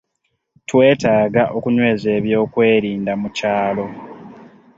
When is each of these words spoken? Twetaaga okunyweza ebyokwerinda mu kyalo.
Twetaaga 0.67 1.43
okunyweza 1.57 2.07
ebyokwerinda 2.17 3.13
mu 3.21 3.29
kyalo. 3.37 3.87